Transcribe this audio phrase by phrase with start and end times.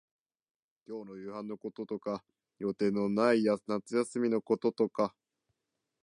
[0.87, 2.23] 今日の夕飯のこととか、
[2.57, 5.13] 予定のない夏休みのこととか、